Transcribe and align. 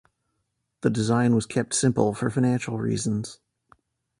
The 0.81 0.89
design 0.89 1.35
was 1.35 1.45
kept 1.45 1.75
simple 1.75 2.15
for 2.15 2.31
financial 2.31 2.79
reasons. 2.79 3.37